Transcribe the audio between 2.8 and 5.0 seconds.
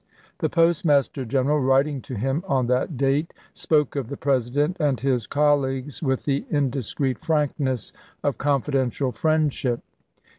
date, spoke of the President and